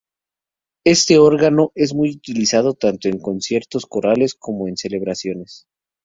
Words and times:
Este 0.83 1.19
órgano 1.19 1.71
es 1.75 1.93
muy 1.93 2.09
utilizado, 2.09 2.73
tanto 2.73 3.07
en 3.07 3.19
conciertos 3.19 3.83
de 3.83 3.89
corales 3.89 4.33
como 4.33 4.67
en 4.67 4.75
celebraciones. 4.75 5.67